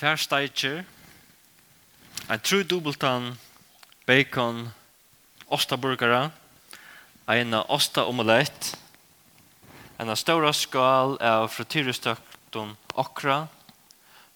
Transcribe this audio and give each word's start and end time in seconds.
tvær 0.00 0.16
steitjer, 0.16 0.78
en 2.32 2.40
tru 2.40 2.62
dubbeltan, 2.64 3.34
bacon, 4.08 4.70
ostaburgara, 5.52 6.30
en 7.28 7.58
osta 7.68 8.06
omelett, 8.08 8.78
en 10.00 10.14
stora 10.16 10.54
skal 10.56 11.18
av 11.20 11.50
frityrestøkten 11.52 12.72
okra, 12.96 13.42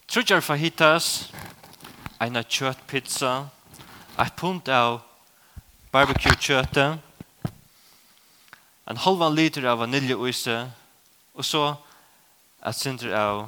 trudjar 0.04 0.44
fajitas, 0.44 1.30
en 2.20 2.36
kjøttpizza, 2.44 3.32
et 4.20 4.36
punt 4.36 4.68
av 4.68 5.00
barbecue-kjøttet, 5.96 7.00
en 8.84 9.04
halvan 9.08 9.32
liter 9.32 9.64
av 9.72 9.80
vaniljeoise, 9.80 10.60
og 11.32 11.52
så 11.54 11.70
et 12.60 12.76
sinter 12.76 13.16
av 13.16 13.46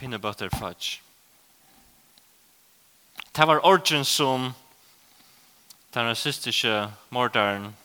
peanut 0.00 0.20
butter 0.20 0.48
fudge. 0.48 1.00
Det 3.36 3.46
var 3.46 3.66
orgen 3.66 4.04
som 4.04 4.54
den 5.94 6.06
rasistiske 6.08 6.92
mordaren 7.10 7.76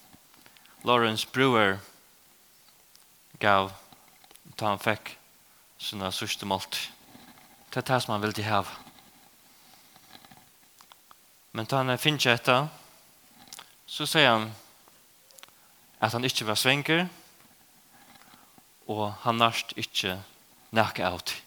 Lawrence 0.83 1.27
Brewer 1.33 1.77
gav 3.39 3.73
da 4.59 4.71
han 4.71 4.79
fikk 4.79 5.17
sånne 5.77 6.11
sørste 6.15 6.47
målt. 6.47 6.79
Det 7.69 7.83
er 7.83 7.89
det 7.89 8.01
som 8.03 8.15
han 8.15 8.23
ville 8.23 8.47
ha. 8.47 8.63
Men 11.51 11.67
da 11.67 11.83
han 11.83 11.97
finner 11.99 12.19
ikke 12.19 12.37
etter, 12.39 12.67
så 13.87 14.07
sier 14.07 14.31
han 14.31 14.53
at 15.99 16.15
han 16.15 16.23
ikke 16.23 16.47
var 16.47 16.55
svenker, 16.55 17.07
og 18.87 19.11
han 19.25 19.41
nærst 19.41 19.75
ikke 19.75 20.21
nækket 20.71 21.11
av 21.11 21.19
det. 21.25 21.44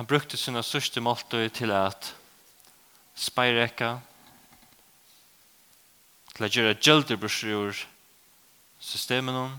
han 0.00 0.06
brukte 0.08 0.38
sina 0.40 0.62
sørste 0.64 0.96
måltøy 1.04 1.50
til 1.52 1.74
at 1.76 2.14
speirekka, 3.20 3.98
til 6.32 6.44
at 6.46 6.54
gjøre 6.54 6.78
gjelderbrusjer 6.80 7.58
ur 7.58 7.80
systemen 8.80 9.36
hon, 9.36 9.58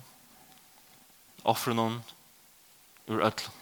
offren 1.45 1.77
hon, 1.77 1.99
ur 3.05 3.21
ødlen. 3.21 3.53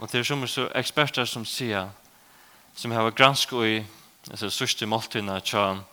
Og 0.00 0.10
det 0.10 0.18
er 0.18 0.26
som 0.26 0.42
så 0.50 0.66
eksperter 0.74 1.30
som 1.30 1.46
sier, 1.46 1.94
som 2.74 2.90
har 2.90 3.12
gransket 3.14 3.68
i 3.68 3.76
altså, 4.26 4.50
sørste 4.50 4.90
måltøyna 4.90 5.38
til 5.38 5.84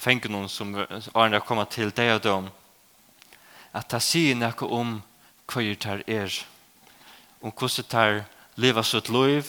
fengen 0.00 0.40
hon 0.40 0.48
som 0.48 0.72
er 0.80 1.12
har 1.12 1.44
kommet 1.44 1.76
til 1.76 1.92
deg 1.92 2.14
og 2.14 2.24
dem, 2.24 2.50
at 3.76 3.92
det 3.92 4.02
sier 4.02 4.40
noe 4.40 4.72
om 4.72 4.96
hva 5.48 5.62
er 5.64 6.02
det 6.04 6.14
er, 6.14 6.34
om 7.40 7.52
hvordan 7.52 7.96
er 8.00 8.24
livet 8.56 8.86
sitt 8.86 9.08
liv, 9.08 9.46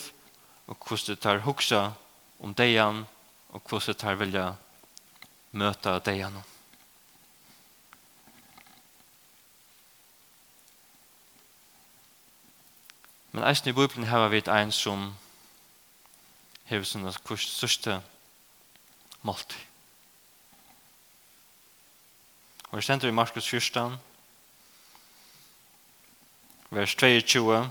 og 0.68 0.78
hvordan 0.88 1.18
er 1.32 1.44
huksa 1.44 1.92
om 2.40 2.54
deian, 2.54 3.06
og 3.50 3.62
hvordan 3.68 4.08
er 4.08 4.16
vilja 4.16 4.46
møta 5.52 6.00
deian. 6.00 6.40
Men 13.32 13.44
eisen 13.44 13.70
i 13.70 13.74
Bibelen 13.74 14.08
har 14.08 14.30
vi 14.30 14.42
en 14.48 14.72
som 14.72 15.16
hever 16.66 16.86
sånne 16.86 17.14
kurs 17.24 17.46
største 17.46 18.02
måltid. 19.22 19.60
Og 22.70 22.78
jeg 22.78 22.84
sender 22.84 23.10
i 23.10 23.12
Markus 23.12 23.50
14, 23.50 23.98
vers 26.70 26.96
22, 26.96 27.70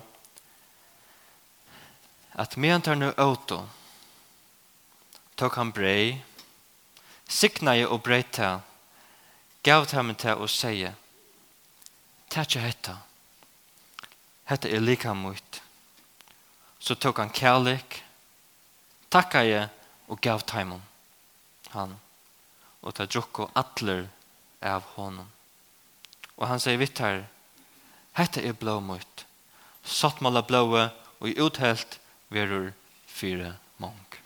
at 2.35 2.57
medan 2.57 2.83
tar 2.83 2.95
nu 2.95 3.13
auto 3.17 3.64
tok 5.39 5.55
han 5.55 5.70
brei, 5.70 6.19
signaje 7.31 7.87
og 7.87 8.03
breita, 8.03 8.58
gav 9.63 9.87
dem 9.87 10.14
til 10.19 10.42
og 10.42 10.51
seie, 10.51 10.95
Tatja 12.29 12.61
hetta, 12.61 12.98
hetta 14.51 14.69
er 14.69 14.83
lika 14.85 15.14
mot. 15.17 15.61
Så 16.79 16.95
tok 16.95 17.23
han 17.23 17.31
kærlik 17.33 18.03
takka 19.08 19.41
jeg 19.47 19.70
og 20.13 20.20
gav 20.20 20.45
taimon 20.45 20.83
han, 21.73 21.95
og 22.85 22.95
ta 22.98 23.07
drukko 23.08 23.48
atler 23.57 24.07
av 24.61 24.85
honom. 24.97 25.31
Og 26.37 26.47
han 26.51 26.61
sier 26.61 26.77
vitt 26.81 27.01
her, 27.01 27.25
Hetta 28.18 28.42
er 28.42 28.56
blå 28.58 28.80
mot. 28.83 29.24
Sattmala 29.86 30.42
blåa 30.42 30.89
og 31.20 31.29
i 31.30 31.36
uthelt 31.39 32.01
verur 32.34 32.73
fire 33.06 33.52
mong. 33.79 34.18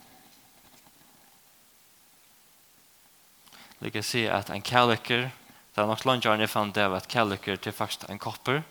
Lika 3.83 4.01
si 4.01 4.25
at 4.31 4.49
en 4.51 4.65
kalikur, 4.65 5.29
det 5.29 5.83
er 5.83 5.91
nok 5.91 6.07
langtjørn 6.09 6.41
jeg 6.41 6.53
fann 6.53 6.73
det 6.73 6.89
at 6.89 7.09
kjærlekker 7.11 7.61
til 7.61 7.77
faktisk 7.77 8.09
en 8.09 8.21
kopper. 8.23 8.63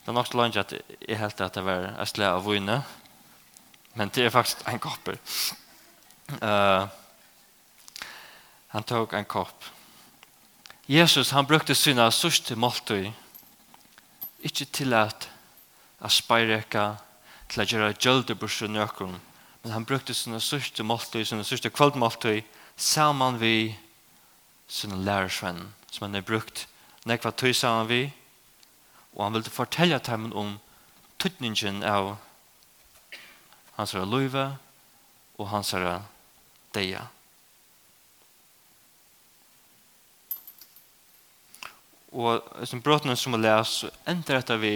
Det 0.00 0.08
er 0.08 0.16
nok 0.16 0.32
langt 0.34 0.56
at 0.56 0.72
jeg 0.72 1.18
helt 1.20 1.40
at 1.40 1.54
det 1.54 1.64
var 1.66 1.90
et 2.00 2.20
av 2.24 2.44
vune, 2.44 2.80
men 3.94 4.08
det 4.14 4.24
er 4.24 4.32
faktisk 4.32 4.64
en 4.68 4.80
kopper. 4.80 5.18
Uh, 6.40 6.88
han 8.72 8.86
tok 8.86 9.12
en 9.12 9.28
kopp. 9.28 9.64
Jesus, 10.88 11.30
han 11.30 11.46
brukte 11.46 11.74
sina 11.74 12.08
sørste 12.10 12.56
måltøy 12.56 13.10
Ikke 14.40 14.64
til 14.64 14.94
at 14.94 15.28
jeg 16.00 16.10
speireka 16.10 16.84
til 17.48 17.60
at 17.60 17.68
gjøre 17.68 17.92
gjølde 17.92 18.34
burser 18.34 18.70
nøkron, 18.70 19.20
men 19.62 19.72
han 19.72 19.84
brukte 19.84 20.14
sine 20.14 20.40
sørste 20.40 20.82
måltøy, 20.82 21.24
sine 21.24 21.44
sørste 21.44 21.70
kvaldmåltøy, 21.70 22.40
saman 22.76 23.40
vi 23.40 23.76
sine 24.68 24.96
lærersvenn, 25.04 25.74
som 25.90 26.06
han 26.06 26.14
har 26.14 26.24
brukt 26.24 26.68
nekva 27.04 27.30
tøy 27.30 27.52
saman 27.52 27.88
vi, 27.88 28.02
og 29.12 29.24
han 29.24 29.34
ville 29.34 29.52
fortelle 29.52 29.98
dem 30.06 30.32
om 30.32 30.56
tøtningen 31.18 31.82
av 31.84 32.14
hans 33.76 33.94
løyve 33.94 34.46
og 35.38 35.48
hans 35.48 35.74
deia. 36.74 37.08
Og 42.10 42.42
som 42.66 42.82
brottene 42.82 43.16
som 43.16 43.36
er 43.38 43.44
les, 43.44 43.74
ender 44.08 44.40
dette 44.40 44.56
vi 44.58 44.74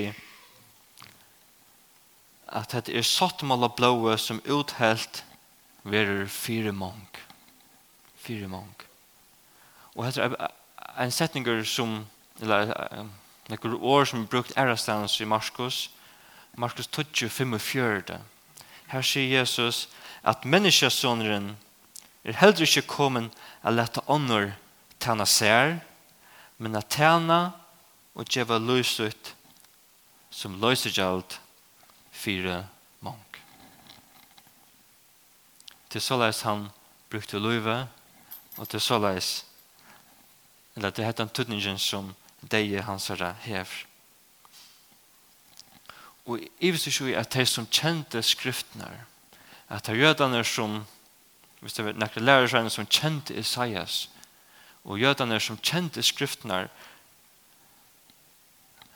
at 2.55 2.71
dette 2.71 2.93
er 2.95 3.03
sattmål 3.03 3.67
av 3.67 3.75
blåe 3.79 4.15
som 4.21 4.43
uthelt 4.47 5.25
verer 5.83 6.29
fire 6.31 6.73
mong. 6.73 7.09
Fire 8.23 8.49
mong. 8.49 8.75
Og 9.95 10.07
dette 10.07 10.23
er 10.23 10.53
en 11.03 11.15
setning 11.15 11.49
som, 11.67 12.05
eller 12.41 12.71
noen 13.51 13.75
år 13.81 14.07
som 14.07 14.23
er 14.23 14.31
brukt 14.31 14.55
ærestans 14.57 15.19
i 15.21 15.27
Marskos, 15.27 15.89
Markus 16.57 16.87
12, 16.87 17.29
45. 17.31 18.21
Her 18.87 19.03
sier 19.03 19.41
Jesus 19.41 19.89
at 20.23 20.45
menneskesåneren 20.47 21.57
er 22.25 22.39
heller 22.39 22.63
ikke 22.63 22.87
kommet 22.87 23.35
å 23.65 23.73
lette 23.75 24.05
ånder 24.07 24.55
tjene 25.03 25.27
seg, 25.29 25.81
men 26.59 26.77
at 26.79 26.91
tjena 26.93 27.55
og 28.15 28.29
djeva 28.31 28.59
løysut 28.63 29.35
som 30.35 30.59
løsegjald 30.63 31.39
fire 32.15 32.65
mong. 33.05 33.41
Til 35.91 36.03
såleis 36.03 36.43
han 36.47 36.69
brukte 37.11 37.39
løyve, 37.39 37.85
og 38.57 38.69
til 38.71 38.81
såleis, 38.81 39.45
eller 40.77 40.91
til 40.91 41.07
hette 41.07 41.23
han 41.23 41.31
tøtningen 41.35 41.79
som 41.79 42.15
deie 42.51 42.83
hans 42.83 43.09
herre 43.11 43.35
hever. 43.45 43.85
Og 46.25 46.41
i 46.41 46.71
visst 46.73 46.89
ikke 46.89 47.19
at 47.19 47.35
de 47.35 47.45
som 47.47 47.67
kjente 47.69 48.23
skriftene, 48.25 48.89
at 49.69 49.87
de 49.87 49.99
jødene 49.99 50.45
som, 50.45 50.81
hvis 51.61 51.77
det 51.77 51.85
var 51.85 51.99
nekker 52.01 52.25
lærere 52.25 52.71
som 52.71 52.87
kjente 52.87 53.37
Isaias, 53.37 54.09
og 54.85 55.01
jødene 55.01 55.41
som 55.41 55.61
kjente 55.63 56.03
skriftene 56.05 56.67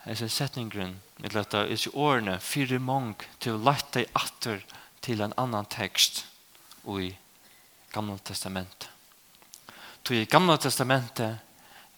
hese 0.04 0.28
setningren 0.32 0.98
med 1.18 1.34
dette 1.34 1.64
er 1.64 1.72
ikke 1.74 1.96
årene 1.96 2.38
fire 2.40 2.78
mong 2.80 3.16
til 3.40 3.56
å 3.56 3.62
lette 3.70 4.00
deg 4.00 4.12
atter 4.16 4.62
til 5.04 5.24
en 5.24 5.34
annan 5.40 5.68
tekst 5.68 6.24
og 6.84 7.02
i 7.02 7.10
Gamla 7.92 8.18
Testamentet. 8.24 8.88
Så 10.08 10.14
i 10.16 10.24
Gamla 10.24 10.56
Testamentet 10.56 11.36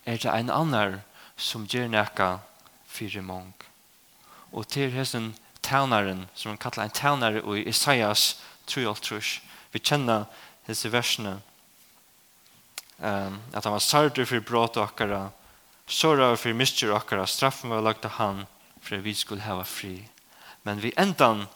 er 0.05 0.19
det 0.19 0.31
en 0.33 0.51
annan 0.51 0.97
som 1.39 1.67
gjør 1.71 1.87
nækka 1.93 2.41
fire 2.91 3.23
mong. 3.23 3.53
Og 4.51 4.67
til 4.67 4.91
hessen 4.91 5.37
tænaren, 5.63 6.25
som 6.35 6.51
han 6.51 6.59
kallar 6.59 6.89
en 6.89 6.91
tænare 6.91 7.43
i 7.59 7.69
Isaias 7.69 8.41
3.3, 8.67 9.39
vi 9.73 9.79
kjenner 9.79 10.27
hese 10.67 10.91
versene 10.91 11.37
um, 13.01 13.41
at 13.53 13.65
han 13.65 13.73
var 13.73 13.85
sardur 13.85 14.29
fyrir 14.29 14.45
brått 14.47 14.77
okkara, 14.81 15.31
sårar 15.87 16.37
fyrir 16.37 16.59
mistur 16.59 16.95
okkara, 16.95 17.27
straffen 17.27 17.71
var 17.71 17.85
lagt 17.85 18.05
av 18.05 18.19
han, 18.19 18.45
fyrir 18.81 19.05
vi 19.05 19.15
skulle 19.15 19.45
hava 19.45 19.65
fri. 19.65 20.09
Men 20.63 20.81
vi 20.81 20.93
endan 20.97 21.47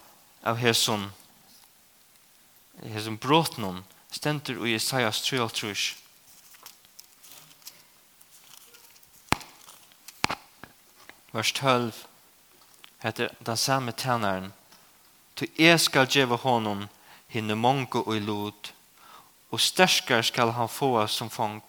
av 0.43 0.57
hesson, 0.57 1.11
hesson 2.83 3.17
bråttnum, 3.21 3.85
stendur 4.11 4.67
i 4.67 4.75
Isaias 4.75 5.23
3, 5.23 5.49
vers 11.35 11.53
12 11.53 12.07
heter 12.99 13.29
den 13.39 13.57
samme 13.57 13.93
tænaren. 13.93 14.53
Tu 15.35 15.47
jeg 15.59 15.81
skal 15.81 16.07
djeva 16.07 16.37
honom 16.37 16.87
hinne 17.27 17.55
mongo 17.55 18.05
og 18.07 18.17
i 18.17 18.21
lot 18.21 18.71
og 19.55 19.63
sterskar 19.63 20.23
skal 20.27 20.53
han 20.57 20.69
få 20.69 21.07
som 21.07 21.31
fong, 21.31 21.63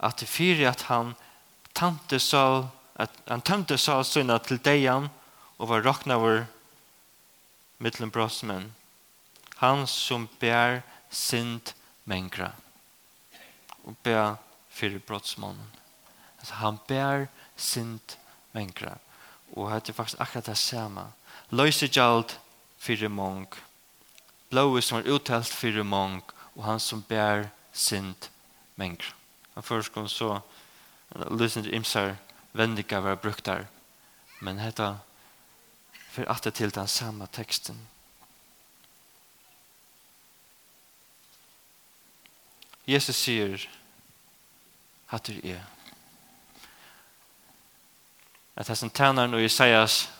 at 0.00 0.18
det 0.20 0.28
fyra 0.28 0.70
at 0.72 0.86
han 0.88 1.14
tante 1.74 2.18
sa 2.18 2.68
at 2.98 3.14
han 3.28 3.42
tante 3.42 3.78
sa 3.78 4.02
syna 4.02 4.38
til 4.42 4.58
deian 4.58 5.10
og 5.58 5.68
var 5.68 5.84
rocknaver 5.86 6.46
mittlen 7.78 8.10
brosmen. 8.10 8.74
Han 9.56 9.86
som 9.86 10.28
bär 10.40 10.82
synd 11.10 11.74
mengra 12.04 12.52
og 13.84 13.94
bär 14.02 14.36
fyrir 14.70 14.98
brottsmannen 14.98 15.78
han 16.50 16.78
bär 16.86 17.28
synd 17.56 18.16
og 18.52 19.72
och 19.72 19.88
er 19.88 19.92
faktisk 19.92 20.20
akkurat 20.20 20.44
det 20.44 20.56
samma 20.56 21.12
gjald 21.50 22.38
fyrir 22.78 23.08
mong. 23.08 23.46
Blåi 24.50 24.82
som 24.82 24.98
var 24.98 25.08
uttelt 25.08 25.48
fyrir 25.48 25.82
mong 25.82 26.22
og 26.58 26.64
han 26.64 26.80
som 26.80 27.04
bär 27.08 27.48
synd 27.72 28.28
människa. 28.74 29.14
Han 29.54 29.62
förskon 29.62 30.08
så 30.08 30.40
lysen 31.30 31.62
til 31.62 31.74
imsar 31.74 32.16
vendiga 32.52 33.00
var 33.00 33.14
brukt 33.14 33.46
der. 33.46 33.66
Men 34.40 34.58
hetta 34.58 34.98
for 36.10 36.24
at 36.30 36.44
det 36.44 36.54
til 36.54 36.74
den 36.74 36.88
samme 36.88 37.26
teksten. 37.32 37.88
Jesus 42.86 43.16
sier 43.16 43.68
at 45.10 45.26
det 45.26 45.44
er 45.44 45.60
at 48.56 48.68
hans 48.68 48.84
tænaren 48.94 49.34
og 49.34 49.42
Isaias 49.42 50.10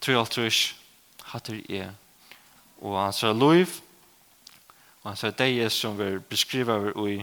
tror 0.00 0.20
alt 0.20 0.30
trus 0.30 0.76
at 1.34 1.46
det 1.46 1.64
er 1.70 1.92
og 2.80 3.04
han 3.04 3.12
sier 3.12 3.32
loiv 3.32 3.85
Og 5.06 5.12
han 5.12 5.18
sier 5.20 5.34
det 5.38 5.46
er 5.62 5.68
som 5.70 5.94
vi 5.94 6.16
beskriver 6.18 6.88
i 7.06 7.20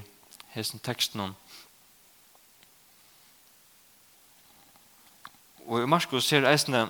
hessen 0.54 0.80
teksten 0.80 1.20
om. 1.20 1.32
Og 5.68 5.82
i 5.82 5.90
Marskos 5.92 6.30
ser 6.32 6.48
eisene 6.48 6.86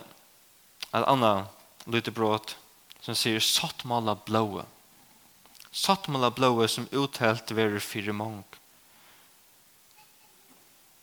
et 0.94 1.08
annet 1.10 1.88
lite 1.90 2.14
brått 2.14 2.54
som 3.02 3.18
sier 3.18 3.42
sattmala 3.42 4.14
blåa. 4.28 4.68
Sattmala 5.74 6.30
blåe 6.30 6.68
som 6.70 6.86
uthelt 6.92 7.50
verer 7.58 7.82
fire 7.82 8.14
mong. 8.14 8.44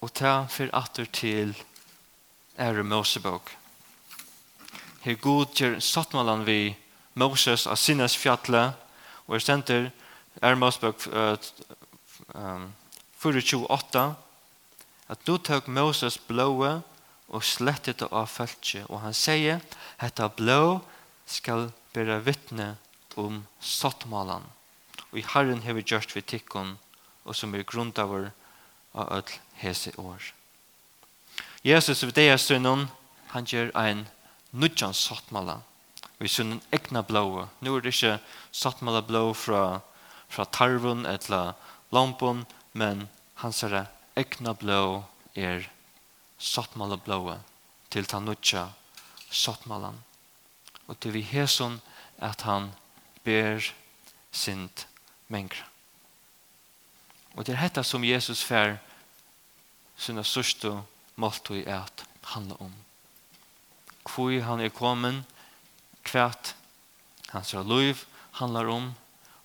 Og 0.07 0.13
ta 0.15 0.45
for 0.55 0.71
atter 0.71 1.11
til 1.11 1.57
ære 2.55 2.87
Mosebok. 2.87 3.51
Her 5.03 5.19
god 5.19 5.59
gjør 5.59 5.81
sattmalan 5.83 6.47
vi 6.47 6.77
Moses 7.19 7.67
av 7.67 7.75
sinnes 7.83 8.15
fjallet 8.15 8.79
Og 9.31 9.37
jeg 9.39 9.45
stender 9.47 9.91
er 10.43 10.57
Mosbøk 10.59 11.05
um, 12.35 12.65
428 13.23 14.03
at 15.11 15.23
du 15.27 15.37
tok 15.39 15.69
Moses 15.71 16.17
blåe 16.19 16.73
og 17.31 17.45
slettet 17.47 18.03
av 18.11 18.27
følge. 18.27 18.83
Og 18.91 19.05
han 19.05 19.15
sier, 19.15 19.63
hetta 20.03 20.27
blå 20.35 20.81
skal 21.31 21.71
bære 21.95 22.19
vittne 22.27 22.73
om 23.15 23.45
sottmålen. 23.63 24.43
Og 25.13 25.23
i 25.23 25.27
Herren 25.31 25.63
har 25.63 25.79
vi 25.79 25.87
gjort 25.87 26.15
vi 26.17 26.27
tikkun 26.27 26.75
og 27.23 27.37
som 27.39 27.55
er 27.55 27.63
grunnt 27.63 28.03
av 28.03 28.11
vår 28.11 28.31
av 28.99 29.13
ødel 29.21 29.39
hese 29.63 29.95
år. 29.95 30.33
Jesus 31.63 32.03
ved 32.03 32.17
det 32.19 32.27
er 32.33 32.41
sønnen, 32.43 32.89
han 33.31 33.47
gjør 33.47 33.71
en 33.79 34.09
nødjan 34.51 34.95
sottmålen 34.95 35.63
vi 36.21 36.29
sunn 36.29 36.59
egna 36.71 37.01
blåa. 37.03 37.47
Nå 37.65 37.77
er 37.77 37.85
det 37.85 37.95
ikke 37.95 38.19
sattmala 38.53 39.01
blå 39.01 39.33
fra, 39.33 39.81
fra 40.29 40.45
tarven 40.53 41.07
eller 41.09 41.55
lampen, 41.95 42.45
men 42.77 43.07
hans 43.41 43.63
er 43.65 43.87
egna 44.21 44.53
blå 44.53 45.07
er 45.33 45.65
sattmala 46.37 47.01
blåa 47.01 47.39
til 47.89 48.05
tanutja 48.05 48.69
sattmalan. 49.31 49.97
Og 50.93 51.01
til 51.01 51.17
vi 51.17 51.25
heson 51.25 51.81
at 52.21 52.45
han 52.45 52.69
ber 53.25 53.65
sint 54.31 54.87
mengra. 55.33 55.65
Og 57.33 57.47
det 57.47 57.55
er 57.55 57.65
hetta 57.65 57.83
som 57.87 58.05
Jesus 58.05 58.43
fær 58.45 58.77
sinna 59.97 60.25
sørste 60.27 60.83
måltøy 61.17 61.63
er 61.63 61.87
at 61.87 62.05
handla 62.35 62.61
om. 62.61 62.73
Hvor 64.05 64.35
han 64.45 64.61
er 64.61 64.75
kommet 64.75 65.25
kvært 66.11 66.55
hans 67.31 67.53
liv 67.55 68.05
handlar 68.41 68.71
om 68.71 68.91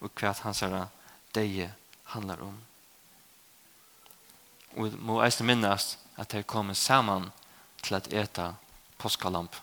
og 0.01 0.13
kvært 0.17 0.41
hans 0.45 0.63
deie 1.35 1.69
handlar 2.13 2.41
om. 2.41 2.57
Og 4.75 4.89
vi 4.89 4.97
må 4.97 5.21
eisne 5.23 5.47
minnast 5.47 5.99
at 6.17 6.31
de 6.31 6.43
kommer 6.43 6.73
saman 6.73 7.31
til 7.83 7.95
at 7.95 8.11
eta 8.13 8.53
påskalamp. 8.97 9.55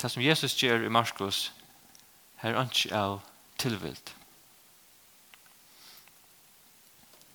Det 0.00 0.10
som 0.10 0.22
Jesus 0.22 0.54
gjør 0.54 0.84
i 0.84 0.92
Marskos 0.92 1.52
er 2.42 2.58
ikke 2.60 2.92
av 2.92 3.22
tilvilt. 3.58 4.14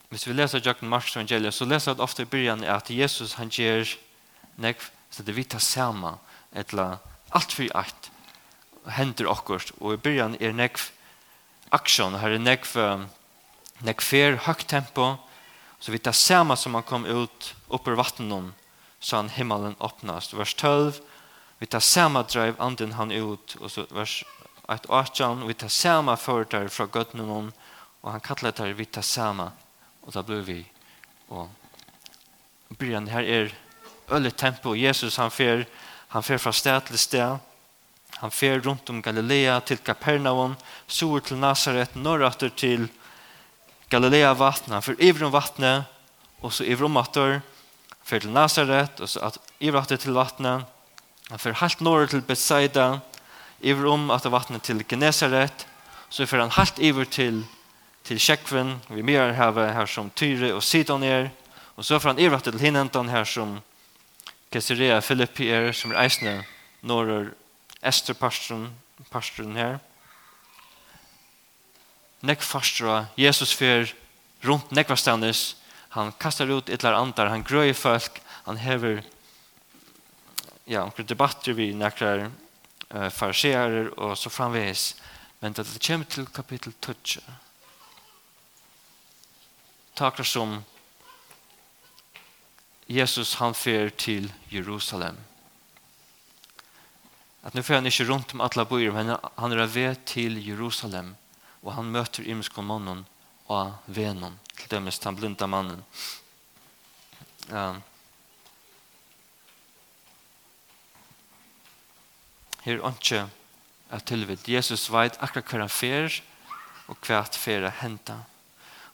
Hvis 0.10 0.28
vi 0.28 0.34
leser 0.34 0.62
Jakob 0.66 0.90
Marks 0.90 1.16
evangeliet, 1.16 1.54
så 1.54 1.66
leser 1.66 1.94
vi 1.94 2.02
ofte 2.02 2.22
i 2.26 2.30
byrjan 2.30 2.64
at 2.64 2.90
Jesus 2.90 3.34
han 3.34 3.50
gjør 3.50 3.86
nekv, 4.60 4.90
så 5.10 5.24
det 5.24 5.36
vita 5.38 5.60
sama, 5.60 6.18
etla 6.54 7.00
alt 7.36 7.54
for 7.54 7.70
eit, 7.78 8.10
hender 8.96 9.30
okkurt, 9.30 9.74
og 9.80 9.96
i 9.96 10.02
byrjan 10.02 10.38
er 10.40 10.56
nekv 10.56 10.90
aksjon, 11.76 12.18
her 12.22 12.36
er 12.36 12.42
nekv, 12.42 12.76
nekv 13.86 14.06
fer, 14.06 14.40
høgt 14.48 14.70
tempo, 14.72 15.16
så 15.80 15.94
vita 15.94 16.14
sama 16.14 16.58
som 16.60 16.76
han 16.76 16.84
kom 16.84 17.06
ut 17.08 17.54
oppur 17.70 17.98
vattnet, 18.00 18.52
så 19.00 19.22
han 19.22 19.32
himmelen 19.32 19.78
åpnast. 19.80 20.34
Vers 20.36 20.54
12, 20.60 21.00
vi 21.60 21.68
tar 21.68 21.84
sama 21.84 22.24
drev 22.24 22.60
anden 22.60 22.98
han 22.98 23.12
ut, 23.12 23.56
og 23.62 23.72
så 23.72 23.86
vers 23.96 24.24
18, 24.68 25.48
vi 25.48 25.54
tar 25.54 25.72
sama 25.72 26.18
företar 26.18 26.68
fra 26.68 26.86
gøttene 26.86 27.52
og 28.02 28.12
han 28.12 28.22
kallar 28.24 28.52
det 28.56 28.74
vi 28.78 28.86
tar 28.86 29.02
sama, 29.04 29.52
og 30.06 30.14
da 30.14 30.24
blir 30.24 30.44
vi, 30.46 30.60
og 31.30 31.50
byrjan 32.78 33.10
her 33.12 33.24
er 33.24 33.52
øle 34.12 34.32
tempo. 34.32 34.76
Jesus 34.76 35.16
han 35.16 35.32
fer, 35.32 35.66
han 36.08 36.24
fer 36.24 36.38
fra 36.38 36.52
sted 36.52 36.82
til 36.88 37.00
sted. 37.00 37.38
Han 38.20 38.32
fer 38.32 38.60
rundt 38.66 38.90
om 38.90 39.02
Galilea 39.02 39.60
til 39.60 39.78
Kapernaum, 39.78 40.56
sur 40.88 41.20
til 41.20 41.38
Nazaret, 41.38 41.96
norrater 41.96 42.50
til 42.50 42.90
Galilea 43.90 44.34
vattna 44.34 44.82
för 44.82 44.96
fer 44.96 45.24
om 45.26 45.32
vattnet, 45.32 45.86
og 46.42 46.54
så 46.54 46.64
iver 46.64 46.86
om 46.86 46.98
atter, 46.98 47.42
för 48.04 48.20
til 48.20 48.30
Nazaret, 48.30 49.00
og 49.00 49.10
så 49.10 49.20
at, 49.20 49.38
iver 49.60 49.80
atter 49.80 49.98
til 49.98 50.14
vattnet. 50.14 50.66
Han 51.30 51.40
fer 51.40 51.54
halt 51.54 51.82
norr 51.82 52.08
till 52.08 52.22
Bethsaida, 52.22 53.00
iver 53.62 53.86
om 53.86 54.12
att 54.12 54.26
vattnet 54.26 54.64
til 54.64 54.84
Genesaret, 54.84 55.68
så 56.10 56.26
fer 56.26 56.40
han 56.40 56.52
halt 56.52 56.80
iver 56.80 57.06
til 57.06 57.46
til 58.04 58.20
Shekven, 58.20 58.82
vi 58.90 59.02
mer 59.02 59.34
har 59.34 59.52
här 59.52 59.86
som 59.86 60.10
Tyre 60.10 60.54
og 60.54 60.64
Sidon 60.64 61.04
är. 61.04 61.30
og 61.76 61.86
så 61.86 62.00
fer 62.00 62.10
han 62.10 62.20
iver 62.20 62.38
atter 62.38 62.52
til 62.52 62.60
Hinentan 62.60 63.10
her 63.10 63.24
som 63.24 63.60
Caesarea 64.50 65.02
Philippi 65.02 65.50
er 65.54 65.72
som 65.78 65.92
er 65.94 66.02
eisne 66.06 66.40
når 66.82 67.12
er 67.14 67.30
Esther 67.86 68.16
pastoren, 68.18 68.72
pastoren 69.12 69.56
her. 69.56 69.78
nek 72.22 72.42
fastra, 72.44 73.06
Jesus 73.16 73.54
fer 73.56 73.94
rundt 74.44 74.72
nekkvastanis, 74.76 75.56
han 75.96 76.12
kastar 76.20 76.52
ut 76.52 76.70
ytlar 76.70 76.98
andar, 76.98 77.30
han 77.32 77.44
grøy 77.44 77.74
folk, 77.74 78.20
han 78.46 78.58
hever 78.58 79.04
ja, 80.68 80.84
omkring 80.84 81.08
debatter 81.08 81.54
vi 81.54 81.72
nekkar 81.74 82.28
uh, 82.28 83.10
fariserer 83.10 83.94
og 83.98 84.18
så 84.18 84.30
framvis 84.30 84.96
Men 85.40 85.54
det 85.54 85.66
kommer 85.80 86.06
til 86.06 86.26
kapitel 86.28 86.74
12. 86.82 87.24
Takar 89.96 90.24
som 90.24 90.58
Jesus 92.90 93.36
han 93.38 93.54
fer 93.54 93.92
til 93.94 94.32
Jerusalem. 94.50 95.18
At 97.46 97.54
nu 97.54 97.62
fer 97.62 97.78
han 97.78 97.88
ikke 97.88 98.08
rundt 98.10 98.34
om 98.34 98.42
alle 98.42 98.66
byer, 98.66 98.92
men 98.96 99.14
han 99.38 99.54
er 99.54 99.70
ved 99.70 100.00
til 100.10 100.40
Jerusalem, 100.42 101.14
og 101.62 101.76
han 101.78 101.92
møter 101.94 102.26
imenskon 102.26 102.66
mannen 102.66 103.06
og 103.48 103.76
venen, 103.86 104.40
til 104.58 104.72
dømes 104.72 105.00
den 105.00 105.16
blinda 105.16 105.48
mannen. 105.48 105.84
Ja. 107.50 107.76
Her 112.66 112.82
er 112.82 112.90
ikke 112.90 113.28
at 113.90 114.06
tilvidt. 114.06 114.50
Jesus 114.50 114.90
vet 114.92 115.18
akkurat 115.22 115.46
hva 115.46 115.62
han 115.64 115.72
fer, 115.74 116.22
og 116.90 116.98
hva 117.06 117.22
han 117.22 117.38
fer 117.38 117.70
henta. 117.82 118.18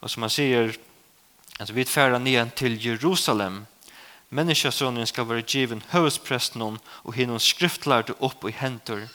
Og 0.02 0.12
som 0.12 0.28
han 0.28 0.36
sier, 0.36 0.76
at 1.60 1.72
vi 1.72 1.88
fer 1.88 2.20
ned 2.20 2.52
til 2.60 2.76
Jerusalem, 2.80 3.64
Menneskjøsronen 4.30 5.06
skal 5.08 5.28
være 5.30 5.46
given 5.46 5.84
høvespresten 5.92 6.62
og 7.04 7.14
hinnom 7.14 7.40
skriftlærte 7.40 8.16
opp 8.20 8.46
i 8.50 8.56
hentur, 8.56 9.06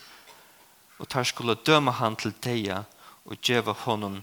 og 0.98 1.08
tar 1.08 1.24
skulle 1.24 1.58
døma 1.66 1.90
han 1.98 2.16
til 2.16 2.34
deia 2.44 2.84
og 3.24 3.40
djeva 3.42 3.72
honom 3.72 4.20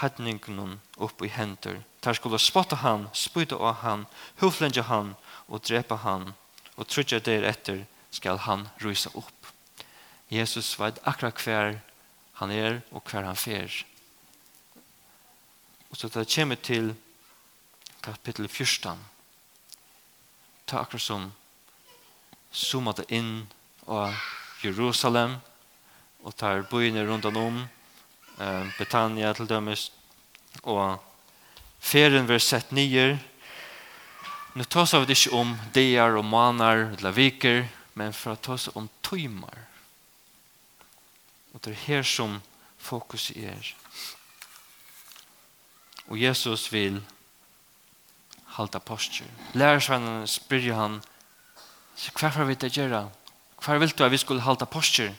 hedningnum 0.00 0.78
opp 0.96 1.22
i 1.22 1.30
hentur. 1.32 1.80
Tar 2.00 2.14
skulle 2.14 2.38
spotta 2.38 2.78
han, 2.84 3.08
spyta 3.12 3.56
av 3.56 3.80
han, 3.82 4.06
huflenja 4.40 4.84
han 4.86 5.14
og 5.48 5.64
drepa 5.66 5.98
han, 6.04 6.32
og 6.76 6.86
trutja 6.86 7.18
der 7.18 7.46
etter 7.48 7.84
skal 8.14 8.38
han 8.46 8.68
rysa 8.84 9.10
opp. 9.18 9.52
Jesus 10.30 10.76
vet 10.78 11.00
akkurat 11.08 11.40
hver 11.42 11.78
han 12.38 12.50
er 12.54 12.82
og 12.92 13.02
hver 13.08 13.26
han 13.26 13.36
fer. 13.36 13.72
Og 15.90 15.96
så 15.96 16.10
det 16.12 16.28
kommer 16.30 16.60
til 16.60 16.92
kapittel 18.04 18.48
14 18.48 18.98
ta 20.68 20.82
akkurat 20.82 21.02
som 21.02 21.28
zooma 22.52 22.94
det 22.96 23.08
inn 23.14 23.46
av 23.86 24.14
Jerusalem 24.62 25.38
og 26.22 26.36
tar 26.36 26.66
byene 26.70 27.06
rundt 27.08 27.28
om 27.30 27.62
eh, 28.40 28.64
Betania 28.78 29.32
til 29.34 29.48
dømes 29.48 29.88
og 30.62 30.98
ferien 31.80 32.28
vil 32.28 32.42
sett 32.42 32.74
nye 32.76 33.14
nå 34.58 34.64
tas 34.66 34.94
vi 34.96 35.14
ikke 35.14 35.36
om 35.38 35.56
deir 35.74 36.18
og 36.18 36.26
manar 36.26 36.88
eller 36.98 37.16
viker 37.16 37.64
men 37.98 38.12
for 38.12 38.34
å 38.34 38.42
ta 38.42 38.56
oss 38.58 38.68
om 38.74 38.90
tøymar 39.02 39.68
og 41.58 41.64
det 41.64 41.72
er 41.72 41.84
her 41.86 42.02
som 42.06 42.38
fokus 42.78 43.30
er. 43.34 43.74
Og 46.06 46.20
Jesus 46.20 46.68
vil 46.72 47.00
halda 48.58 48.80
postur. 48.82 49.26
Lærersvennene 49.54 50.26
spyrir 50.28 50.76
han, 50.76 51.00
hva 52.18 52.30
får 52.34 52.46
vi 52.46 52.58
til 52.58 52.70
å 52.70 52.76
gjøre? 52.76 53.00
Hva 53.62 53.78
vil 53.78 53.94
du 53.94 54.04
at 54.06 54.12
vi 54.12 54.20
skulle 54.20 54.44
halda 54.46 54.68
postur? 54.70 55.10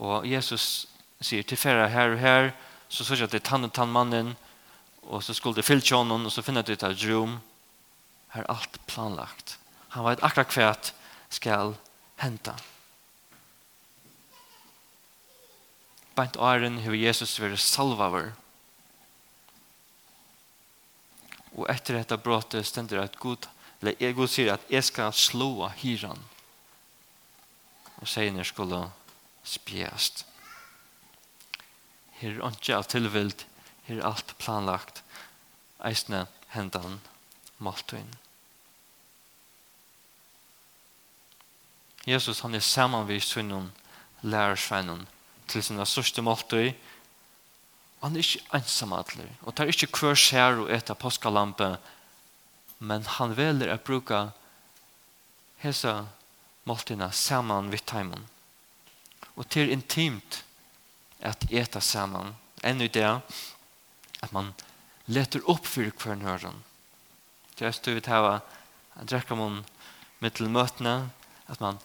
Og 0.00 0.24
Jesus 0.28 0.86
sier, 1.20 1.44
til 1.44 1.60
færre 1.60 1.88
her 1.92 2.14
og 2.14 2.22
her, 2.22 2.52
så 2.88 3.04
sier 3.04 3.28
det 3.28 3.42
tann 3.44 3.66
og 3.68 3.74
tann 3.76 3.92
mannen, 3.92 4.34
og 5.04 5.22
så 5.24 5.34
skulle 5.36 5.60
det 5.60 5.66
fyllt 5.66 5.92
honom, 5.92 6.26
og 6.26 6.32
så 6.32 6.44
finner 6.44 6.64
det 6.64 6.80
et 6.80 7.04
rom. 7.08 7.38
Her 8.32 8.44
er 8.44 8.52
alt 8.54 8.80
planlagt. 8.88 9.58
Han 9.96 10.06
vet 10.06 10.22
akkurat 10.24 10.54
hva 10.54 10.72
skal 11.30 11.74
henta. 12.22 12.54
Bant 16.14 16.36
åren 16.36 16.80
har 16.84 16.96
Jesus 16.96 17.38
vært 17.40 17.62
salvaver. 17.62 18.32
Og 21.60 21.66
etter 21.68 21.98
dette 21.98 22.16
brottet 22.16 22.64
stender 22.64 23.02
at 23.02 23.18
Gud, 23.20 23.44
eller 23.80 23.98
jeg 24.00 24.16
Gud 24.16 24.30
sier 24.32 24.54
at 24.54 24.64
jeg 24.72 24.84
skal 24.86 25.12
slå 25.12 25.68
hyran. 25.82 26.20
Og 28.00 28.08
senere 28.08 28.48
skulle 28.48 28.80
spjæst. 29.44 30.24
Her 32.20 32.40
er 32.40 32.56
ikke 32.56 32.76
alt 32.76 32.88
tilvilt, 32.92 33.46
her 33.84 34.00
er 34.00 34.08
alt 34.08 34.34
planlagt. 34.40 35.02
Eisne 35.84 36.26
hendan 36.52 37.00
maltøyen. 37.58 38.14
Jesus 42.08 42.40
han 42.40 42.56
er 42.56 42.64
saman 42.64 43.08
vi 43.08 43.20
sunnum 43.20 43.70
lærersvennen 44.22 45.06
til 45.48 45.62
sin 45.64 45.80
største 45.86 46.22
måltøy 46.24 46.72
han 48.00 48.16
er 48.16 48.24
ikke 48.24 48.56
ensam 48.56 48.94
atler, 48.96 49.28
og 49.44 49.54
tar 49.56 49.68
ikke 49.68 49.90
hver 49.92 50.16
skjær 50.16 50.62
og 50.62 50.70
etter 50.72 50.96
påskalampe, 50.96 51.74
men 52.80 53.04
han 53.18 53.34
veler 53.36 53.74
å 53.74 53.80
bruke 53.84 54.22
hese 55.60 55.92
måltina 56.68 57.10
sammen 57.12 57.68
vitt 57.72 57.84
teimen. 57.90 58.24
Og 59.36 59.44
til 59.52 59.72
intimt 59.72 60.40
at 61.20 61.44
eta 61.52 61.82
saman, 61.84 62.34
enn 62.64 62.80
i 62.80 62.88
det 62.88 63.08
at 63.10 64.32
man 64.32 64.54
leter 65.08 65.44
opp 65.48 65.68
for 65.68 65.84
hver 65.84 66.16
nøren. 66.20 66.62
Det 67.56 67.68
er 67.68 67.76
støvet 67.76 68.08
her, 68.08 68.40
at 68.96 69.08
drekker 69.08 69.36
man 69.36 69.60
mittel 70.24 70.48
møtene, 70.52 71.10
at 71.48 71.60
man, 71.60 71.80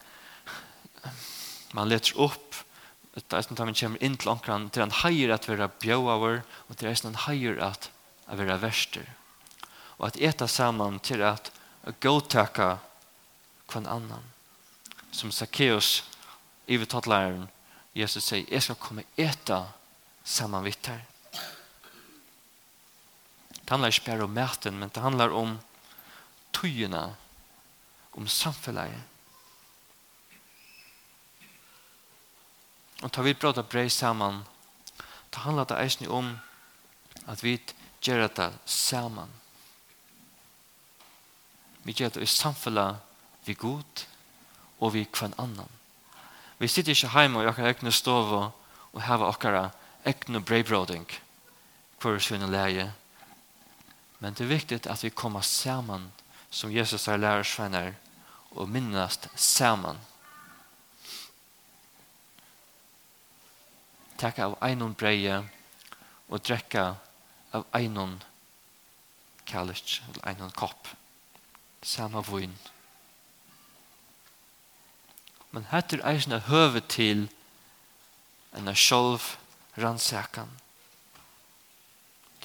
man 1.75 1.91
leter 1.91 2.15
opp 2.23 2.63
det 3.15 3.31
er 3.31 3.45
sånn 3.45 3.55
at 3.55 3.67
man 3.69 3.77
kommer 3.79 4.03
inn 4.03 4.17
til 4.19 4.31
omkran, 4.33 4.67
det 4.69 4.81
er 4.81 4.89
en 4.89 4.97
heier 5.05 5.31
at 5.31 5.47
være 5.47 5.69
bjøver, 5.79 6.41
og 6.67 6.79
det 6.79 6.89
er 6.89 7.07
en 7.07 7.21
heier 7.25 7.61
at 7.63 7.87
være 8.27 8.57
verster. 8.59 9.07
Og 9.97 10.09
at 10.09 10.19
eta 10.19 10.47
sammen 10.51 10.99
til 10.99 11.23
at 11.23 11.51
gåtaka 12.03 12.75
kvann 13.71 13.87
annan. 13.87 14.23
Som 15.15 15.31
Zacchaeus, 15.31 16.03
i 16.67 16.75
vi 16.75 16.81
ivetottlæreren, 16.81 17.47
Jesus 17.95 18.25
sier, 18.27 18.43
jeg 18.51 18.63
skal 18.65 18.75
komme 18.75 19.05
eta 19.15 19.61
sammen 20.25 20.65
vidt 20.65 20.89
her. 20.91 21.05
Det 23.61 23.71
handler 23.71 23.93
ikke 23.93 24.11
bare 24.11 24.25
om 24.27 24.33
maten, 24.35 24.79
men 24.79 24.91
det 24.93 25.01
handler 25.01 25.31
om 25.33 25.55
tøyene, 26.53 27.15
om 28.13 28.27
samfunnet, 28.27 28.91
Og 33.03 33.11
ta 33.11 33.21
vi 33.21 33.33
bråta 33.33 33.63
brei 33.63 33.89
saman, 33.89 34.43
ta 35.31 35.43
handla 35.43 35.65
det 35.67 35.79
eisne 35.81 36.07
om 36.07 36.29
at 37.27 37.43
vi 37.43 37.57
gjør 38.01 38.27
det 38.27 38.51
saman. 38.65 39.29
Vi 41.83 41.93
gjør 41.93 42.15
det 42.15 42.23
i 42.23 42.29
samfella 42.29 42.95
vi 43.45 43.53
god 43.53 44.05
og 44.79 44.93
vi 44.93 45.05
kvann 45.05 45.35
annan. 45.37 45.69
Vi 46.57 46.67
sitter 46.67 46.95
ikke 46.95 47.13
heima 47.13 47.43
i 47.43 47.49
okkar 47.49 47.67
egne 47.69 47.91
stov 47.91 48.31
og 48.33 49.01
hava 49.03 49.27
okkara 49.27 49.69
egne 50.07 50.39
breibråding 50.39 51.05
for 51.99 52.19
sinne 52.19 52.47
leie. 52.47 52.91
Men 54.19 54.33
det 54.33 54.45
er 54.45 54.55
viktig 54.55 54.81
at 54.87 55.03
vi 55.03 55.11
kommer 55.11 55.43
saman 55.43 56.11
som 56.49 56.71
Jesus 56.71 57.05
har 57.11 57.19
lærersvenner 57.19 57.93
og 58.55 58.69
minnast 58.69 59.27
saman. 59.35 59.99
Saman 59.99 60.14
taka 64.17 64.49
av 64.49 64.57
einon 64.63 64.95
breie 64.97 65.41
og 66.29 66.41
drekka 66.43 66.95
av 67.55 67.65
einon 67.75 68.19
kalic, 69.45 70.01
eller 70.07 70.27
einon 70.29 70.51
kopp. 70.51 70.87
Sama 71.85 72.21
vun. 72.25 72.55
Men 75.51 75.67
hette 75.71 75.99
er 75.99 76.07
eisne 76.09 76.41
høve 76.49 76.81
til 76.81 77.27
enn 78.55 78.67
er 78.67 78.79
sjolv 78.79 79.35
rannsakan. 79.77 80.49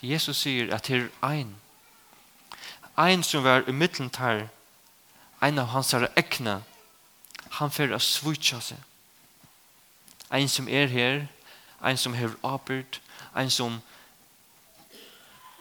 Jesus 0.02 0.44
sier 0.44 0.70
at 0.74 0.88
her 0.88 1.08
er 1.08 1.10
ein. 1.26 1.56
Ein 2.96 3.22
som 3.22 3.44
var 3.44 3.68
i 3.68 3.72
middelen 3.72 4.10
tar, 4.10 4.48
ein 5.40 5.58
av 5.58 5.72
hans 5.74 5.92
herre 5.92 6.10
ekne, 6.16 6.60
han 7.58 7.72
fyrir 7.72 7.96
a 7.96 8.00
svutja 8.00 8.60
seg. 8.64 8.78
Ein 10.30 10.48
som 10.48 10.68
er 10.68 10.88
her, 10.92 11.26
ein 11.80 11.96
som 11.96 12.14
hever 12.14 12.36
apert, 12.44 13.00
ein 13.34 13.50
som 13.50 13.80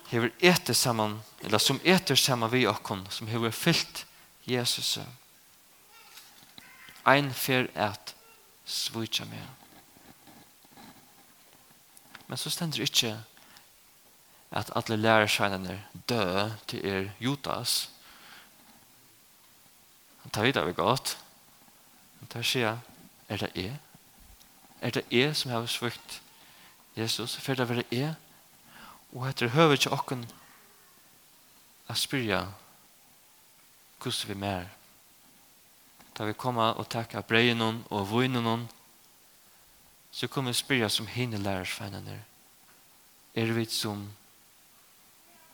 hever 0.09 0.31
etter 0.39 0.73
saman, 0.73 1.19
eller 1.43 1.57
som 1.57 1.79
etter 1.83 2.15
saman 2.15 2.51
vi 2.51 2.65
okkon, 2.67 3.05
som 3.09 3.27
hever 3.27 3.51
fyllt 3.51 4.05
Jesus. 4.47 4.97
Ein 7.05 7.31
fer 7.33 7.69
et 7.75 8.15
svitja 8.65 9.25
med. 9.25 9.45
Men 12.27 12.37
så 12.37 12.49
stender 12.53 12.83
ikkje 12.85 13.15
at 14.51 14.71
alle 14.75 14.97
lærersveinene 14.97 15.77
dø 16.09 16.49
til 16.67 16.85
er 16.85 17.09
Judas. 17.19 17.89
Han 20.21 20.31
tar 20.31 20.43
videre 20.43 20.73
godt. 20.73 21.17
Han 22.19 22.27
tar 22.27 22.45
sier, 22.45 22.77
er 23.29 23.37
det 23.37 23.51
jeg? 23.55 23.77
er 24.81 24.89
det 24.89 25.05
jeg 25.11 25.35
som 25.35 25.51
har 25.51 25.65
svukt 25.65 26.21
Jesus, 26.97 27.35
for 27.35 27.53
det 27.53 27.69
er 27.69 27.81
det 27.81 27.85
jeg, 27.91 28.15
og 29.13 29.27
etter 29.29 29.53
høver 29.53 29.77
ikke 29.77 29.93
åkken 29.93 30.25
å 31.89 31.95
spyrja 31.97 32.43
hvordan 33.99 34.27
vi 34.29 34.37
mer. 34.39 34.67
Da 36.17 36.27
vi 36.27 36.33
kommer 36.33 36.77
og 36.79 36.89
takker 36.91 37.23
breien 37.23 37.61
og 37.63 38.07
vinen 38.11 38.43
noen, 38.43 38.67
så 40.11 40.27
kommer 40.27 40.51
vi 40.51 40.59
spyrja 40.59 40.89
som 40.89 41.07
hinne 41.07 41.37
lærersfeinene. 41.37 42.19
Er 43.35 43.53
vi 43.53 43.65
som 43.65 44.07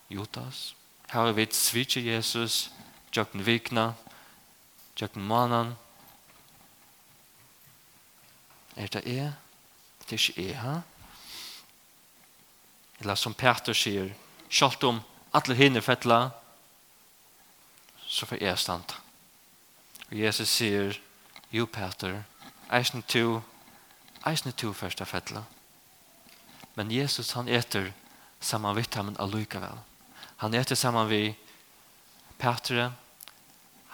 Jotas? 0.10 0.75
Har 1.10 1.32
vi 1.32 1.48
svitje 1.51 2.01
Jesus, 2.01 2.72
tjøkken 3.12 3.46
vikna, 3.46 3.94
tjøkken 4.96 5.27
mannen, 5.27 5.75
Er 8.75 8.88
det 8.88 9.05
jeg? 9.05 9.34
Det 10.10 10.13
er 10.13 10.29
ikke 10.29 10.48
jeg, 10.48 10.60
ha? 10.60 10.79
Eller 13.00 13.15
som 13.15 13.34
Peter 13.34 13.74
sier, 13.74 14.12
kjalt 14.50 14.84
om 14.84 15.01
alle 15.36 15.55
hinner 15.55 15.84
fettla, 15.84 16.29
så 18.08 18.25
får 18.25 18.44
jeg 18.44 18.60
stand. 18.60 18.96
Og 20.12 20.17
Jesus 20.20 20.50
sier, 20.50 21.00
jo 21.51 21.65
Peter, 21.65 22.24
eisen 22.72 23.03
to, 23.03 23.41
eisen 24.27 24.53
to 24.53 24.74
først 24.74 25.01
er 25.01 25.10
fettla. 25.10 25.44
Men 26.75 26.91
Jesus 26.91 27.32
han 27.32 27.48
eter 27.48 27.91
saman 28.39 28.75
vitt 28.75 28.96
ham 28.96 29.15
allukavel. 29.20 29.79
Han 30.44 30.53
eter 30.53 30.75
saman 30.75 31.10
vi 31.10 31.36
Petre, 32.38 32.91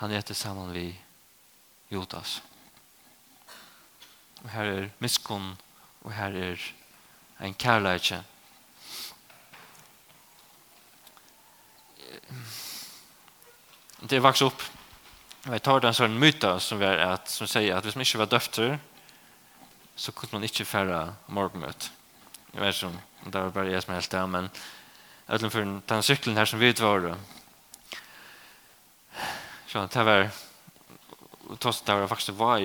han 0.01 0.11
eter 0.11 0.33
saman 0.33 0.73
vi 0.73 0.87
Judas 1.89 2.41
og 4.43 4.49
her 4.49 4.69
er 4.73 4.89
miskunn, 4.99 5.53
og 6.01 6.13
her 6.13 6.35
er 6.37 6.67
en 7.41 7.53
kærleikje. 7.53 8.21
Det 14.01 14.17
er 14.17 14.23
vaks 14.25 14.41
opp. 14.41 14.63
Jeg 15.45 15.61
tar 15.65 15.81
den 15.81 15.93
sånn 15.97 16.17
myta 16.21 16.55
som, 16.61 16.81
er 16.85 17.01
at, 17.05 17.29
som 17.29 17.49
sier 17.49 17.77
at 17.77 17.85
hvis 17.85 17.97
man 17.97 18.05
ikke 18.05 18.21
var 18.21 18.29
døfter, 18.29 18.75
så 19.95 20.13
kunne 20.13 20.37
man 20.37 20.45
ikke 20.45 20.65
fære 20.65 21.01
morgenmøt. 21.33 21.91
Jeg 22.53 22.61
vet 22.61 22.75
ikke 22.75 22.91
om 22.91 23.31
det 23.31 23.41
var 23.41 23.53
bare 23.55 23.71
jeg 23.71 23.83
som 23.83 23.93
helst 23.93 24.13
det, 24.13 24.21
men 24.29 24.49
utenfor 25.29 25.67
den 25.89 26.05
syklen 26.05 26.37
her 26.37 26.49
som 26.49 26.59
vi 26.59 26.73
var, 26.79 27.13
så 29.71 29.85
det 29.87 30.05
var, 30.05 30.29
det 31.47 31.93
var 31.95 32.07
faktisk 32.07 32.37
var 32.37 32.57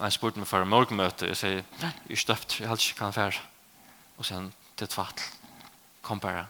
han 0.00 0.12
spurte 0.12 0.40
meg 0.40 0.48
for 0.48 0.62
en 0.62 0.70
morgenmøte, 0.70 1.28
jeg 1.30 1.36
sier, 1.40 1.62
jeg 1.80 1.92
er 2.10 2.20
støpt, 2.20 2.60
jeg 2.60 2.68
helst 2.68 2.90
ikke 2.90 2.98
kan 2.98 3.16
fære. 3.16 3.40
Og 4.16 4.24
sen, 4.28 4.52
det 4.78 4.86
er 4.86 4.92
tvatt, 4.92 5.22
kom 6.02 6.20
bare. 6.20 6.46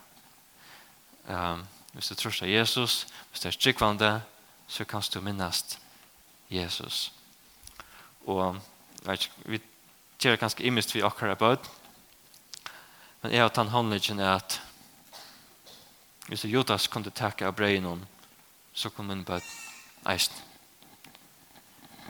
Um, 1.29 1.67
hvis 1.93 2.09
du 2.09 2.15
tror 2.15 2.35
seg 2.35 2.51
Jesus, 2.51 3.07
hvis 3.31 3.43
du 3.43 3.49
er 3.49 3.57
strikkvande, 3.57 4.11
så 4.69 4.85
kan 4.85 5.03
du 5.13 5.21
minnast 5.21 5.79
Jesus. 6.51 7.13
Og 8.27 8.59
vet, 9.07 9.31
vi 9.45 9.61
gjør 10.23 10.37
ganske 10.37 10.65
imist 10.65 10.95
vi 10.95 11.03
akkurat 11.03 11.39
bød, 11.39 11.71
men 13.23 13.33
jeg 13.33 13.43
har 13.43 13.51
tatt 13.55 13.71
håndleggen 13.71 14.21
er 14.21 14.37
at 14.37 14.61
hvis 16.27 16.45
Judas 16.45 16.89
kunne 16.91 17.11
takke 17.15 17.47
av 17.47 17.55
breien 17.55 18.07
så 18.75 18.91
kunne 18.91 19.15
min 19.15 19.25
bød 19.25 19.43
eisen. 20.11 20.35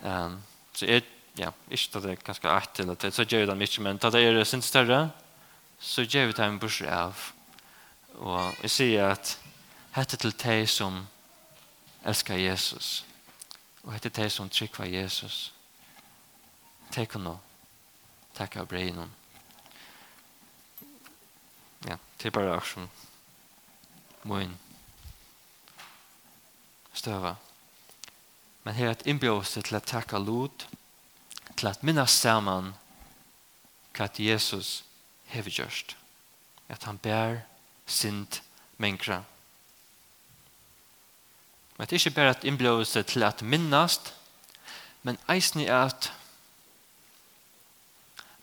Um, 0.02 0.42
så 0.72 0.86
jeg 0.86 1.04
ja, 1.36 1.50
ikke 1.70 1.98
at 1.98 2.04
det 2.04 2.12
er 2.12 2.22
ganske 2.24 2.48
art 2.48 2.80
eller 2.80 2.94
det, 2.94 3.12
så 3.14 3.24
gjør 3.24 3.44
vi 3.44 3.50
dem 3.50 3.64
ikke, 3.66 3.82
men 3.82 3.98
da 4.00 4.10
det 4.10 4.22
er 4.24 4.44
sin 4.44 4.62
større, 4.62 5.10
så 5.78 6.02
gjør 6.02 6.26
vi 6.26 6.38
dem 6.38 6.58
burs 6.58 6.80
av. 6.82 7.26
Og 8.16 8.62
jeg 8.62 8.70
sier 8.72 9.10
at 9.12 9.36
hette 9.96 10.16
til 10.16 10.32
deg 10.32 10.64
som 10.68 11.02
elsker 12.06 12.40
Jesus, 12.40 13.04
og 13.84 13.92
hette 13.92 14.08
til 14.10 14.24
deg 14.24 14.32
som 14.32 14.48
trykker 14.48 14.88
Jesus. 14.88 15.52
Takk 16.94 17.16
og. 17.18 17.36
Takk 18.36 18.56
av 18.60 18.68
brei. 18.68 18.88
Ja, 21.86 21.96
det 22.18 22.28
er 22.28 22.34
bare 22.34 22.56
aksjon. 22.56 22.88
Må 24.28 24.40
inn. 24.44 24.56
Støva. 26.96 27.36
Men 28.64 28.74
her 28.74 28.90
er 28.90 28.96
et 28.96 29.06
innbjørelse 29.06 29.62
til 29.62 29.78
å 29.78 29.84
takke 29.84 30.18
lot, 30.18 30.66
til 31.56 31.70
at 31.70 31.82
minnes 31.82 32.12
sammen 32.12 32.74
hva 33.96 34.08
Jesus 34.18 34.84
har 35.32 35.48
gjort. 35.48 35.96
At 36.68 36.84
han 36.84 36.98
bær 36.98 37.40
sint 37.86 38.42
menkra. 38.76 39.22
Men 41.76 41.86
det 41.86 41.96
er 41.96 42.02
ikke 42.04 42.16
bare 42.16 42.34
at 42.36 42.44
innblåse 42.44 43.02
til 43.02 43.22
at 43.22 43.42
minnast, 43.42 44.14
men 45.02 45.18
eisen 45.30 45.60
er 45.60 45.86
at 45.86 46.10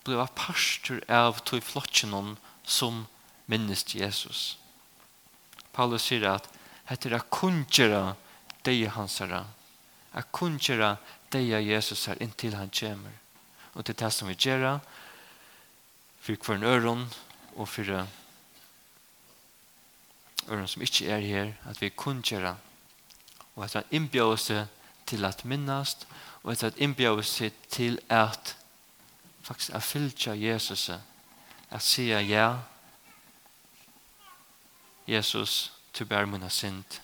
bliva 0.04 0.28
pastor 0.36 1.02
av 1.12 1.41
tog 1.47 1.63
flotjenon 1.63 2.38
som 2.63 3.06
minnest 3.49 3.95
Jesus. 3.95 4.58
Paulus 5.73 6.06
sier 6.08 6.26
at 6.30 6.47
hette 6.89 7.10
er 7.10 7.26
kunnkjera 7.34 8.15
deg 8.67 8.86
hans 8.95 9.17
herre, 9.23 9.43
er 10.13 10.30
kunnkjera 10.36 10.95
deia 11.34 11.60
Jesus 11.60 12.06
her 12.06 12.22
inntil 12.22 12.56
han 12.56 12.72
kommer. 12.80 13.12
Og 13.74 13.86
til 13.86 13.98
det 14.00 14.13
som 14.13 14.28
vi 14.28 14.34
gjør, 14.34 14.80
for 16.22 16.36
hver 16.36 16.56
en 16.56 16.63
øron, 16.63 17.13
og 17.56 17.67
for 17.67 18.08
øron 20.50 20.67
som 20.67 20.82
ikke 20.82 21.10
er 21.10 21.19
her, 21.19 21.54
at 21.69 21.82
vi 21.82 21.89
kun 21.89 22.22
gjør, 22.22 22.56
og 23.56 23.63
at 23.63 23.74
han 23.74 23.84
innbjør 23.91 24.24
oss 24.24 24.52
til 25.06 25.26
at 25.26 25.46
minnast, 25.46 26.08
og 26.43 26.52
at 26.52 26.62
han 26.62 26.74
innbjør 26.78 27.17
oss 27.17 27.41
til 27.69 28.00
at 28.10 28.58
faktisk 29.41 29.74
at 29.74 29.84
fylgja 29.84 30.34
Jesus, 30.34 30.89
at 31.69 31.82
sier 31.82 32.19
ja, 32.19 32.58
Jesus, 35.08 35.74
til 35.93 36.06
bær 36.06 36.26
munna 36.26 36.50
synd, 36.50 37.00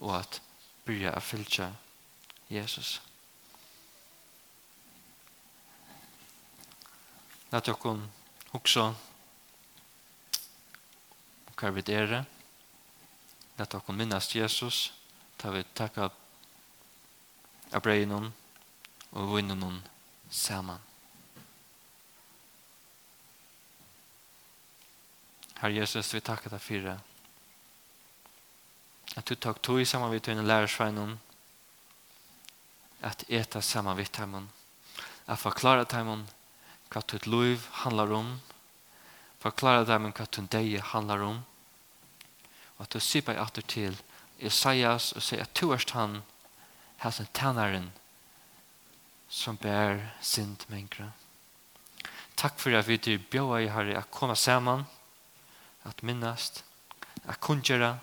og 0.00 0.18
at 0.18 0.42
byrja 0.84 1.10
at 1.16 1.22
fylgja 1.22 1.64
Jesus, 1.64 1.85
Jesus. 2.48 3.00
Lat 7.50 7.68
okkom 7.68 8.02
hugsa 8.52 8.92
hva 11.56 11.70
vi 11.72 11.82
dere. 11.82 12.24
Lat 13.58 13.74
okkom 13.74 13.96
minnast 13.96 14.34
Jesus 14.34 14.92
ta 15.36 15.50
vi 15.50 15.64
takka 15.74 16.10
av 17.72 17.82
breinon 17.82 18.30
og 19.12 19.34
vinnon 19.34 19.82
saman. 20.30 20.80
Herre 25.56 25.72
Jesus, 25.80 26.12
vi 26.14 26.20
takkar 26.20 26.52
deg 26.52 26.60
fyrir 26.62 26.98
at 29.16 29.24
du 29.24 29.34
takk 29.40 29.62
tog 29.64 29.80
saman 29.88 30.12
vi 30.12 30.20
tøyne 30.20 30.44
lærersveinon 30.44 31.16
at 33.02 33.24
eta 33.28 33.60
saman 33.62 33.96
vitt 33.98 34.16
heimann, 34.20 34.48
at 35.26 35.40
forklara 35.40 35.86
heimann 35.92 36.26
hva 36.92 37.02
tutt 37.02 37.26
liv 37.26 37.66
handlar 37.82 38.12
om, 38.14 38.40
forklara 39.42 39.84
heimann 39.88 40.14
hva 40.16 40.26
tutt 40.26 40.50
deie 40.54 40.80
handlar 40.92 41.24
om, 41.26 41.42
og 42.76 42.86
at 42.86 42.92
du 42.92 43.00
sypa 43.00 43.34
i 43.34 43.40
atter 43.40 43.64
til 43.64 43.96
Isaias 44.38 45.12
og 45.16 45.24
sier 45.24 45.44
at 45.46 45.54
tu 45.56 45.70
erst 45.72 45.94
han 45.96 46.20
hæsen 47.00 47.28
tænaren 47.32 47.92
som 49.28 49.56
bær 49.56 50.00
sint 50.20 50.68
mengre. 50.70 51.10
Takk 52.36 52.58
for 52.60 52.76
at 52.76 52.88
vi 52.88 52.98
til 53.00 53.22
bjóa 53.32 53.62
i 53.64 53.70
herre 53.72 53.96
at 53.96 54.10
komme 54.12 54.36
saman, 54.36 54.84
at 55.84 56.02
minnast, 56.02 56.64
at 57.24 57.40
kunngjera, 57.40 57.96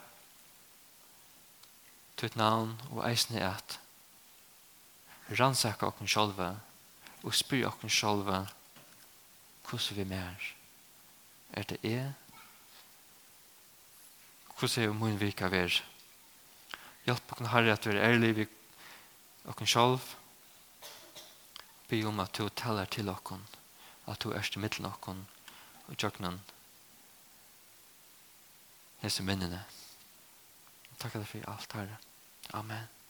tutt 2.17 2.35
navn 2.35 2.73
og 2.91 3.03
eisne 3.07 3.41
at 3.45 3.79
rannsaka 5.29 5.87
okken 5.87 6.09
sjálva 6.09 6.49
og 7.23 7.35
spyr 7.35 7.69
okken 7.69 7.91
sjálva 7.91 8.43
hvordan 9.63 9.97
vi 9.97 10.09
mer 10.09 10.51
er 11.53 11.69
det 11.69 11.79
er 11.87 12.11
hvordan 14.57 14.83
er 14.83 14.97
mun 14.97 15.19
vika 15.19 15.47
ver 15.47 15.83
hjelp 17.05 17.31
okken 17.35 17.51
harri 17.51 17.71
at 17.71 17.87
vi 17.87 17.95
er 17.95 18.11
ærlig 18.11 18.35
vi 18.35 18.47
okken 19.51 19.67
sjálv. 19.67 20.01
Be 21.89 21.99
om 22.07 22.19
at 22.23 22.37
du 22.37 22.47
talar 22.49 22.85
til 22.85 23.09
okken 23.11 23.43
at 24.07 24.23
du 24.23 24.31
erst 24.31 24.55
i 24.55 24.63
middelen 24.63 24.89
okken 24.89 25.25
og 25.87 25.97
tjøknen 25.99 26.39
hese 29.03 29.23
minnene 29.23 29.63
takk 30.99 31.17
for 31.27 31.49
alt 31.51 31.73
herre. 31.75 31.97
Amen. 32.55 33.02